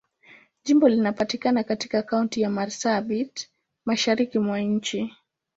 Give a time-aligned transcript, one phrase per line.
[0.63, 3.49] Jimbo linapatikana katika Kaunti ya Marsabit,
[3.85, 5.13] Mashariki mwa nchi.